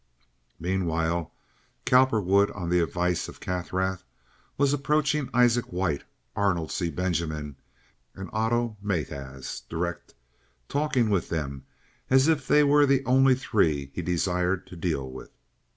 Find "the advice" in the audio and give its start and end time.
2.69-3.27